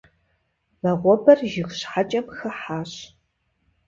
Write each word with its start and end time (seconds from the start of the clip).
Вагъуэбэр 0.81 1.39
жыг 1.51 1.69
щхьэкӏэм 1.79 2.25
хыхьащ. 2.35 2.91